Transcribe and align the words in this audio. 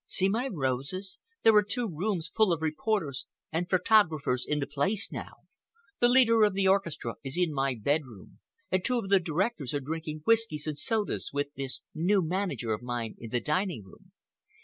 See 0.07 0.29
my 0.29 0.47
roses. 0.51 1.19
There 1.43 1.53
are 1.57 1.61
two 1.63 1.87
rooms 1.87 2.31
full 2.35 2.51
of 2.51 2.63
reporters 2.63 3.27
and 3.51 3.69
photographers 3.69 4.47
in 4.47 4.57
the 4.59 4.65
place 4.65 5.11
now. 5.11 5.33
The 5.99 6.07
leader 6.09 6.41
of 6.43 6.55
the 6.55 6.67
orchestra 6.67 7.17
is 7.23 7.37
in 7.37 7.53
my 7.53 7.75
bedroom, 7.79 8.39
and 8.71 8.83
two 8.83 8.97
of 8.97 9.09
the 9.09 9.19
directors 9.19 9.75
are 9.75 9.79
drinking 9.79 10.21
whiskies 10.25 10.65
and 10.65 10.75
sodas 10.75 11.29
with 11.31 11.53
this 11.55 11.83
new 11.93 12.23
manager 12.23 12.73
of 12.73 12.81
mine 12.81 13.13
in 13.19 13.29
the 13.29 13.39
dining 13.41 13.83
room. 13.83 14.11